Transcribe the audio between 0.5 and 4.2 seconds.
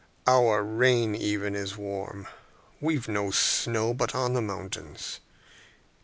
rain even is warm. We've no snow but